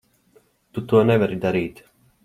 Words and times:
Tu 0.79 0.85
to 0.93 1.03
nevari 1.11 1.41
darīt. 1.47 1.87